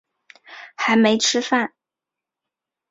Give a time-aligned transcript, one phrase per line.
[0.75, 1.73] 还没吃饭